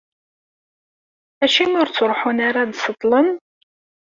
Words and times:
Acimi 1.43 1.75
ur 1.81 1.87
ttruḥun 1.89 2.37
ara 2.47 2.59
ad 2.61 2.69
d-ṣeṭṭlen? 2.71 3.27